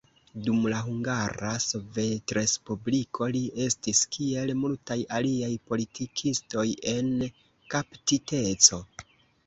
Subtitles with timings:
[0.45, 7.17] Dum la Hungara Sovetrespubliko, li estis kiel multaj aliaj politikistoj, en
[7.77, 8.87] kaptiteco.